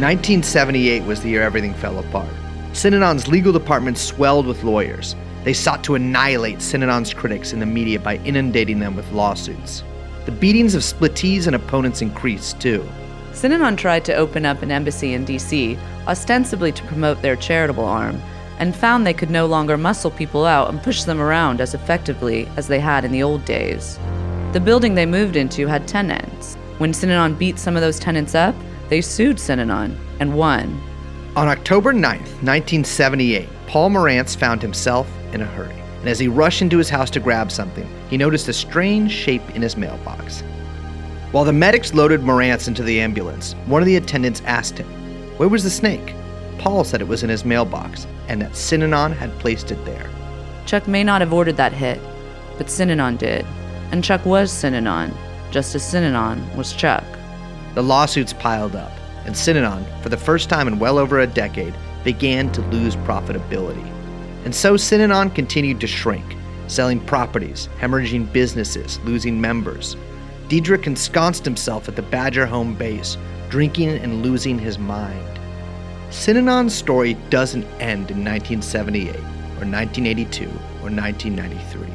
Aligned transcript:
1978 0.00 1.02
was 1.04 1.20
the 1.20 1.28
year 1.28 1.42
everything 1.42 1.74
fell 1.74 1.98
apart. 1.98 2.32
Synanon's 2.72 3.28
legal 3.28 3.52
department 3.52 3.98
swelled 3.98 4.46
with 4.46 4.64
lawyers. 4.64 5.14
They 5.44 5.52
sought 5.52 5.84
to 5.84 5.96
annihilate 5.96 6.60
Synanon's 6.60 7.12
critics 7.12 7.52
in 7.52 7.60
the 7.60 7.66
media 7.66 8.00
by 8.00 8.16
inundating 8.24 8.78
them 8.78 8.96
with 8.96 9.12
lawsuits. 9.12 9.82
The 10.24 10.32
beatings 10.32 10.74
of 10.74 10.80
splittees 10.80 11.46
and 11.46 11.54
opponents 11.54 12.00
increased, 12.00 12.58
too. 12.58 12.88
Synanon 13.32 13.76
tried 13.76 14.06
to 14.06 14.14
open 14.14 14.46
up 14.46 14.62
an 14.62 14.70
embassy 14.70 15.12
in 15.12 15.26
D.C., 15.26 15.76
ostensibly 16.06 16.72
to 16.72 16.84
promote 16.84 17.20
their 17.20 17.36
charitable 17.36 17.84
arm, 17.84 18.18
and 18.58 18.74
found 18.74 19.06
they 19.06 19.12
could 19.12 19.30
no 19.30 19.44
longer 19.44 19.76
muscle 19.76 20.10
people 20.10 20.46
out 20.46 20.70
and 20.70 20.82
push 20.82 21.04
them 21.04 21.20
around 21.20 21.60
as 21.60 21.74
effectively 21.74 22.48
as 22.56 22.66
they 22.66 22.80
had 22.80 23.04
in 23.04 23.12
the 23.12 23.22
old 23.22 23.44
days. 23.44 23.98
The 24.52 24.60
building 24.60 24.94
they 24.94 25.04
moved 25.04 25.36
into 25.36 25.66
had 25.66 25.86
tenants. 25.86 26.54
When 26.78 26.92
Synanon 26.92 27.38
beat 27.38 27.58
some 27.58 27.76
of 27.76 27.82
those 27.82 27.98
tenants 27.98 28.34
up, 28.34 28.54
they 28.92 29.00
sued 29.00 29.38
Synanon 29.38 29.96
and 30.20 30.36
won. 30.36 30.78
On 31.34 31.48
October 31.48 31.94
9th, 31.94 32.28
1978, 32.42 33.48
Paul 33.66 33.88
Morantz 33.88 34.36
found 34.36 34.60
himself 34.60 35.10
in 35.32 35.40
a 35.40 35.46
hurry. 35.46 35.74
And 36.00 36.10
as 36.10 36.18
he 36.18 36.28
rushed 36.28 36.60
into 36.60 36.76
his 36.76 36.90
house 36.90 37.08
to 37.12 37.20
grab 37.20 37.50
something, 37.50 37.88
he 38.10 38.18
noticed 38.18 38.48
a 38.48 38.52
strange 38.52 39.10
shape 39.10 39.48
in 39.54 39.62
his 39.62 39.78
mailbox. 39.78 40.42
While 41.30 41.44
the 41.44 41.54
medics 41.54 41.94
loaded 41.94 42.20
Morantz 42.20 42.68
into 42.68 42.82
the 42.82 43.00
ambulance, 43.00 43.54
one 43.64 43.80
of 43.80 43.86
the 43.86 43.96
attendants 43.96 44.42
asked 44.44 44.76
him, 44.76 44.88
Where 45.38 45.48
was 45.48 45.64
the 45.64 45.70
snake? 45.70 46.14
Paul 46.58 46.84
said 46.84 47.00
it 47.00 47.08
was 47.08 47.22
in 47.22 47.30
his 47.30 47.46
mailbox 47.46 48.06
and 48.28 48.42
that 48.42 48.52
Synanon 48.52 49.16
had 49.16 49.38
placed 49.38 49.70
it 49.70 49.82
there. 49.86 50.10
Chuck 50.66 50.86
may 50.86 51.02
not 51.02 51.22
have 51.22 51.32
ordered 51.32 51.56
that 51.56 51.72
hit, 51.72 51.98
but 52.58 52.66
Synanon 52.66 53.16
did. 53.16 53.46
And 53.90 54.04
Chuck 54.04 54.26
was 54.26 54.52
Synanon, 54.52 55.16
just 55.50 55.74
as 55.74 55.82
Synanon 55.82 56.54
was 56.56 56.74
Chuck. 56.74 57.04
The 57.74 57.82
lawsuits 57.82 58.32
piled 58.32 58.76
up, 58.76 58.92
and 59.24 59.34
Synanon, 59.34 59.84
for 60.02 60.08
the 60.08 60.16
first 60.16 60.50
time 60.50 60.68
in 60.68 60.78
well 60.78 60.98
over 60.98 61.20
a 61.20 61.26
decade, 61.26 61.74
began 62.04 62.52
to 62.52 62.60
lose 62.62 62.96
profitability. 62.96 63.86
And 64.44 64.54
so 64.54 64.74
Synanon 64.74 65.34
continued 65.34 65.80
to 65.80 65.86
shrink, 65.86 66.36
selling 66.66 67.00
properties, 67.00 67.68
hemorrhaging 67.78 68.32
businesses, 68.32 68.98
losing 69.00 69.40
members. 69.40 69.96
Dederich 70.48 70.86
ensconced 70.86 71.44
himself 71.44 71.88
at 71.88 71.96
the 71.96 72.02
Badger 72.02 72.44
home 72.44 72.74
base, 72.74 73.16
drinking 73.48 73.90
and 73.90 74.22
losing 74.22 74.58
his 74.58 74.78
mind. 74.78 75.40
Synanon's 76.10 76.74
story 76.74 77.14
doesn't 77.30 77.64
end 77.80 78.10
in 78.10 78.22
1978, 78.22 79.14
or 79.14 79.64
1982, 79.64 80.44
or 80.44 80.90
1993. 80.90 81.88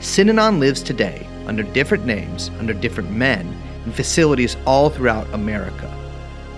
Synanon 0.00 0.58
lives 0.58 0.82
today 0.82 1.24
under 1.46 1.62
different 1.62 2.04
names, 2.04 2.50
under 2.58 2.74
different 2.74 3.10
men, 3.12 3.56
in 3.88 3.94
facilities 3.94 4.58
all 4.66 4.90
throughout 4.90 5.26
America. 5.32 5.88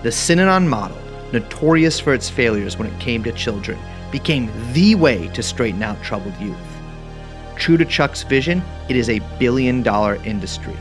The 0.03 0.09
Synanon 0.09 0.67
model, 0.67 0.97
notorious 1.31 1.97
for 1.97 2.13
its 2.13 2.29
failures 2.29 2.77
when 2.77 2.89
it 2.89 2.99
came 2.99 3.23
to 3.23 3.31
children, 3.31 3.79
became 4.11 4.51
the 4.73 4.95
way 4.95 5.29
to 5.29 5.41
straighten 5.41 5.81
out 5.81 6.03
troubled 6.03 6.37
youth. 6.41 6.57
True 7.55 7.77
to 7.77 7.85
Chuck's 7.85 8.23
vision, 8.23 8.61
it 8.89 8.97
is 8.97 9.09
a 9.09 9.21
billion 9.39 9.81
dollar 9.81 10.15
industry. 10.25 10.75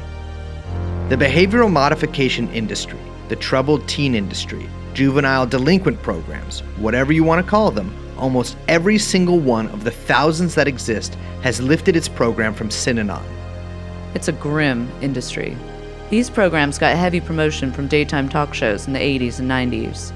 The 1.08 1.16
behavioral 1.16 1.70
modification 1.70 2.52
industry, 2.52 2.98
the 3.28 3.36
troubled 3.36 3.86
teen 3.86 4.16
industry, 4.16 4.68
juvenile 4.92 5.46
delinquent 5.46 6.02
programs, 6.02 6.60
whatever 6.78 7.12
you 7.12 7.22
want 7.22 7.44
to 7.44 7.48
call 7.48 7.70
them, 7.70 7.94
almost 8.18 8.56
every 8.66 8.98
single 8.98 9.38
one 9.38 9.68
of 9.68 9.84
the 9.84 9.92
thousands 9.92 10.56
that 10.56 10.66
exist 10.66 11.14
has 11.42 11.60
lifted 11.60 11.94
its 11.94 12.08
program 12.08 12.54
from 12.54 12.70
Synanon. 12.70 13.22
It's 14.16 14.26
a 14.26 14.32
grim 14.32 14.90
industry. 15.00 15.56
These 16.10 16.28
programs 16.28 16.76
got 16.76 16.96
heavy 16.96 17.20
promotion 17.20 17.70
from 17.70 17.86
daytime 17.86 18.28
talk 18.28 18.52
shows 18.52 18.88
in 18.88 18.92
the 18.92 18.98
80s 18.98 19.38
and 19.38 19.48
90s. 19.48 20.12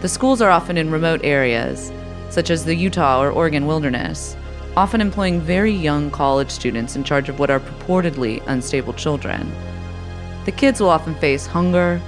The 0.00 0.08
schools 0.08 0.40
are 0.40 0.50
often 0.50 0.78
in 0.78 0.92
remote 0.92 1.22
areas, 1.24 1.90
such 2.30 2.50
as 2.50 2.64
the 2.64 2.76
Utah 2.76 3.20
or 3.20 3.32
Oregon 3.32 3.66
wilderness, 3.66 4.36
often 4.76 5.00
employing 5.00 5.40
very 5.40 5.72
young 5.72 6.08
college 6.12 6.52
students 6.52 6.94
in 6.94 7.02
charge 7.02 7.28
of 7.28 7.40
what 7.40 7.50
are 7.50 7.58
purportedly 7.58 8.46
unstable 8.46 8.92
children. 8.92 9.52
The 10.44 10.52
kids 10.52 10.78
will 10.78 10.88
often 10.88 11.16
face 11.16 11.46
hunger, 11.46 12.00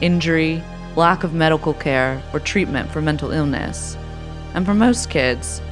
injury, 0.00 0.60
lack 0.96 1.22
of 1.22 1.34
medical 1.34 1.74
care, 1.74 2.20
or 2.32 2.40
treatment 2.40 2.90
for 2.90 3.00
mental 3.00 3.30
illness. 3.30 3.96
And 4.54 4.66
for 4.66 4.74
most 4.74 5.08
kids, 5.08 5.62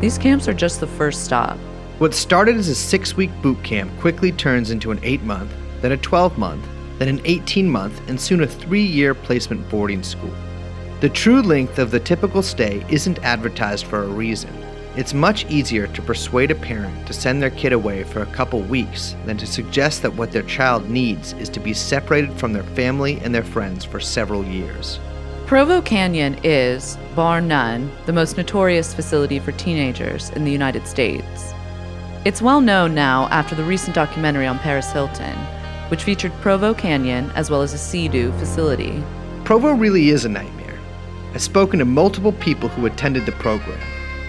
these 0.00 0.16
camps 0.16 0.48
are 0.48 0.54
just 0.54 0.80
the 0.80 0.86
first 0.86 1.24
stop. 1.24 1.58
What 1.98 2.14
started 2.14 2.56
as 2.56 2.68
a 2.68 2.74
six 2.74 3.18
week 3.18 3.30
boot 3.42 3.62
camp 3.62 3.92
quickly 4.00 4.32
turns 4.32 4.70
into 4.70 4.92
an 4.92 5.00
eight 5.02 5.22
month, 5.22 5.52
then 5.84 5.92
a 5.92 5.98
12 5.98 6.38
month, 6.38 6.66
then 6.98 7.08
an 7.08 7.20
18 7.26 7.68
month, 7.68 8.00
and 8.08 8.18
soon 8.18 8.42
a 8.42 8.46
three 8.46 8.82
year 8.82 9.14
placement 9.14 9.68
boarding 9.68 10.02
school. 10.02 10.32
The 11.00 11.10
true 11.10 11.42
length 11.42 11.78
of 11.78 11.90
the 11.90 12.00
typical 12.00 12.42
stay 12.42 12.82
isn't 12.88 13.18
advertised 13.18 13.84
for 13.84 14.04
a 14.04 14.08
reason. 14.08 14.50
It's 14.96 15.12
much 15.12 15.44
easier 15.50 15.86
to 15.88 16.00
persuade 16.00 16.50
a 16.50 16.54
parent 16.54 17.06
to 17.06 17.12
send 17.12 17.42
their 17.42 17.50
kid 17.50 17.74
away 17.74 18.02
for 18.04 18.22
a 18.22 18.32
couple 18.32 18.62
weeks 18.62 19.14
than 19.26 19.36
to 19.36 19.46
suggest 19.46 20.00
that 20.00 20.14
what 20.14 20.32
their 20.32 20.44
child 20.44 20.88
needs 20.88 21.34
is 21.34 21.50
to 21.50 21.60
be 21.60 21.74
separated 21.74 22.32
from 22.32 22.54
their 22.54 22.62
family 22.62 23.18
and 23.18 23.34
their 23.34 23.44
friends 23.44 23.84
for 23.84 24.00
several 24.00 24.42
years. 24.42 24.98
Provo 25.44 25.82
Canyon 25.82 26.38
is, 26.44 26.96
bar 27.14 27.42
none, 27.42 27.90
the 28.06 28.12
most 28.14 28.38
notorious 28.38 28.94
facility 28.94 29.38
for 29.38 29.52
teenagers 29.52 30.30
in 30.30 30.44
the 30.44 30.50
United 30.50 30.86
States. 30.86 31.52
It's 32.24 32.40
well 32.40 32.62
known 32.62 32.94
now 32.94 33.28
after 33.28 33.54
the 33.54 33.64
recent 33.64 33.94
documentary 33.94 34.46
on 34.46 34.58
Paris 34.60 34.90
Hilton, 34.90 35.36
which 35.88 36.04
featured 36.04 36.32
Provo 36.40 36.74
Canyon 36.74 37.30
as 37.34 37.50
well 37.50 37.62
as 37.62 37.74
a 37.74 37.76
CEDU 37.76 38.38
facility. 38.38 39.02
Provo 39.44 39.72
really 39.72 40.08
is 40.08 40.24
a 40.24 40.28
nightmare. 40.28 40.78
I've 41.34 41.42
spoken 41.42 41.78
to 41.80 41.84
multiple 41.84 42.32
people 42.32 42.68
who 42.68 42.86
attended 42.86 43.26
the 43.26 43.32
program. 43.32 43.80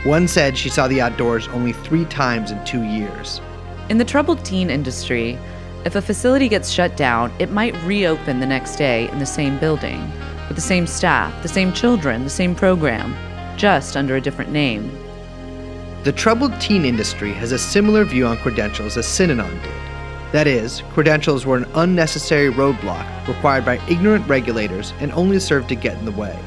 One 0.03 0.27
said 0.27 0.57
she 0.57 0.69
saw 0.69 0.87
the 0.87 1.01
outdoors 1.01 1.47
only 1.49 1.73
three 1.73 2.05
times 2.05 2.51
in 2.51 2.63
two 2.65 2.83
years. 2.83 3.41
In 3.89 3.97
the 3.97 4.05
troubled 4.05 4.43
teen 4.43 4.69
industry, 4.69 5.37
if 5.85 5.95
a 5.95 6.01
facility 6.01 6.49
gets 6.49 6.69
shut 6.71 6.97
down, 6.97 7.31
it 7.39 7.51
might 7.51 7.79
reopen 7.83 8.39
the 8.39 8.45
next 8.45 8.75
day 8.75 9.09
in 9.11 9.19
the 9.19 9.25
same 9.25 9.59
building, 9.59 10.01
with 10.47 10.55
the 10.55 10.61
same 10.61 10.87
staff, 10.87 11.41
the 11.43 11.47
same 11.47 11.71
children, 11.71 12.23
the 12.23 12.29
same 12.29 12.55
program, 12.55 13.15
just 13.57 13.95
under 13.95 14.15
a 14.15 14.21
different 14.21 14.51
name. 14.51 14.91
The 16.03 16.11
troubled 16.11 16.59
teen 16.59 16.85
industry 16.85 17.33
has 17.33 17.51
a 17.51 17.59
similar 17.59 18.03
view 18.03 18.25
on 18.25 18.37
credentials 18.37 18.97
as 18.97 19.05
Synanon 19.05 19.61
did. 19.63 19.94
That 20.35 20.47
is, 20.47 20.83
credentials 20.91 21.45
were 21.45 21.55
an 21.55 21.71
unnecessary 21.75 22.51
roadblock 22.51 23.25
required 23.25 23.63
by 23.63 23.79
ignorant 23.87 24.27
regulators 24.27 24.93
and 24.99 25.13
only 25.13 25.39
served 25.39 25.69
to 25.69 25.75
get 25.75 25.97
in 25.97 26.03
the 26.03 26.11
way. 26.11 26.37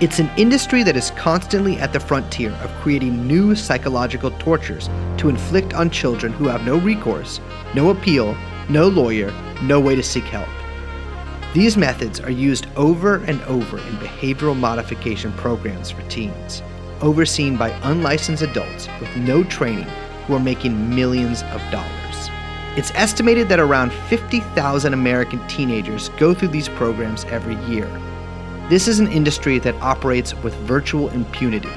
It's 0.00 0.20
an 0.20 0.30
industry 0.38 0.82
that 0.84 0.96
is 0.96 1.10
constantly 1.10 1.76
at 1.76 1.92
the 1.92 2.00
frontier 2.00 2.52
of 2.52 2.70
creating 2.80 3.26
new 3.26 3.54
psychological 3.54 4.30
tortures 4.38 4.88
to 5.18 5.28
inflict 5.28 5.74
on 5.74 5.90
children 5.90 6.32
who 6.32 6.48
have 6.48 6.64
no 6.64 6.78
recourse, 6.78 7.42
no 7.74 7.90
appeal, 7.90 8.34
no 8.70 8.88
lawyer, 8.88 9.30
no 9.60 9.80
way 9.80 9.94
to 9.94 10.02
seek 10.02 10.24
help. 10.24 10.48
These 11.52 11.76
methods 11.76 12.20
are 12.20 12.30
used 12.30 12.68
over 12.74 13.16
and 13.24 13.42
over 13.42 13.76
in 13.76 13.96
behavioral 13.96 14.58
modification 14.58 15.34
programs 15.34 15.90
for 15.90 16.00
teens, 16.08 16.62
overseen 17.02 17.58
by 17.58 17.68
unlicensed 17.82 18.42
adults 18.42 18.88
with 18.98 19.14
no 19.14 19.44
training 19.44 19.90
who 20.26 20.36
are 20.36 20.40
making 20.40 20.94
millions 20.94 21.42
of 21.42 21.60
dollars. 21.70 21.93
It's 22.76 22.90
estimated 22.96 23.48
that 23.50 23.60
around 23.60 23.92
50,000 23.92 24.92
American 24.92 25.46
teenagers 25.46 26.08
go 26.10 26.34
through 26.34 26.48
these 26.48 26.68
programs 26.68 27.24
every 27.26 27.54
year, 27.72 27.86
this 28.68 28.88
is 28.88 28.98
an 28.98 29.12
industry 29.12 29.60
that 29.60 29.76
operates 29.76 30.34
with 30.42 30.54
virtual 30.56 31.08
impunity. 31.10 31.70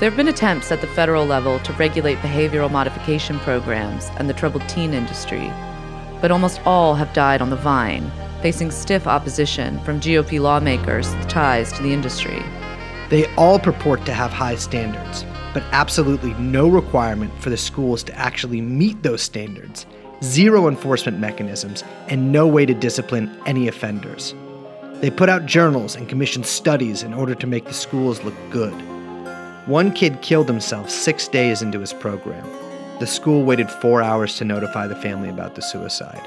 There 0.00 0.10
have 0.10 0.16
been 0.16 0.26
attempts 0.26 0.72
at 0.72 0.80
the 0.80 0.88
federal 0.88 1.26
level 1.26 1.60
to 1.60 1.72
regulate 1.74 2.18
behavioral 2.18 2.72
modification 2.72 3.38
programs 3.38 4.08
and 4.16 4.28
the 4.28 4.34
troubled 4.34 4.68
teen 4.68 4.94
industry, 4.94 5.52
but 6.20 6.32
almost 6.32 6.60
all 6.66 6.96
have 6.96 7.12
died 7.12 7.40
on 7.40 7.50
the 7.50 7.56
vine, 7.56 8.10
facing 8.42 8.72
stiff 8.72 9.06
opposition 9.06 9.78
from 9.84 10.00
GOP 10.00 10.40
lawmakers 10.40 11.14
with 11.14 11.28
ties 11.28 11.72
to 11.74 11.84
the 11.84 11.92
industry. 11.92 12.42
They 13.10 13.32
all 13.36 13.60
purport 13.60 14.04
to 14.06 14.12
have 14.12 14.32
high 14.32 14.56
standards, 14.56 15.24
but 15.54 15.62
absolutely 15.70 16.34
no 16.34 16.66
requirement 16.66 17.32
for 17.40 17.50
the 17.50 17.56
schools 17.56 18.02
to 18.04 18.14
actually 18.18 18.60
meet 18.60 19.02
those 19.02 19.22
standards, 19.22 19.86
zero 20.22 20.68
enforcement 20.68 21.18
mechanisms, 21.18 21.84
and 22.08 22.32
no 22.32 22.46
way 22.46 22.66
to 22.66 22.74
discipline 22.74 23.34
any 23.46 23.68
offenders. 23.68 24.34
They 25.00 25.10
put 25.10 25.28
out 25.28 25.46
journals 25.46 25.96
and 25.96 26.08
commissioned 26.08 26.46
studies 26.46 27.02
in 27.02 27.14
order 27.14 27.34
to 27.34 27.46
make 27.46 27.64
the 27.64 27.72
schools 27.72 28.22
look 28.22 28.34
good. 28.50 28.74
One 29.66 29.92
kid 29.92 30.20
killed 30.20 30.48
himself 30.48 30.90
six 30.90 31.28
days 31.28 31.62
into 31.62 31.80
his 31.80 31.92
program. 31.92 32.46
The 32.98 33.06
school 33.06 33.44
waited 33.44 33.70
four 33.70 34.02
hours 34.02 34.36
to 34.36 34.44
notify 34.44 34.86
the 34.86 34.96
family 34.96 35.30
about 35.30 35.54
the 35.54 35.62
suicide. 35.62 36.22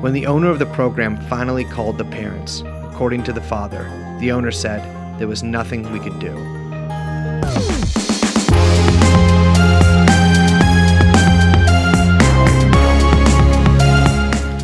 When 0.00 0.12
the 0.12 0.26
owner 0.26 0.48
of 0.48 0.58
the 0.58 0.66
program 0.66 1.16
finally 1.28 1.64
called 1.64 1.98
the 1.98 2.04
parents, 2.04 2.62
according 2.84 3.22
to 3.24 3.32
the 3.32 3.40
father, 3.40 3.84
the 4.18 4.32
owner 4.32 4.50
said 4.50 4.80
there 5.20 5.28
was 5.28 5.44
nothing 5.44 5.92
we 5.92 6.00
could 6.00 6.18
do. 6.18 6.57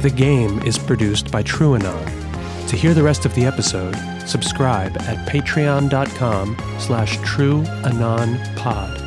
The 0.05 0.11
game 0.11 0.59
is 0.65 0.77
produced 0.77 1.33
by 1.33 1.43
TrueAnon 1.43 2.69
To 2.69 2.77
hear 2.77 2.93
the 2.93 3.03
rest 3.03 3.25
of 3.25 3.35
the 3.35 3.47
episode, 3.47 3.97
subscribe 4.27 4.95
at 4.99 5.27
patreon.com 5.27 6.59
slash 6.79 7.17
trueanonpod. 7.21 9.04